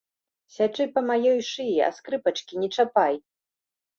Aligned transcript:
Сячы 0.53 0.85
па 0.95 1.01
маёй 1.09 1.41
шыі, 1.49 1.75
а 1.87 1.91
скрыпачкі 1.97 2.53
не 2.61 2.69
чапай! 2.79 3.15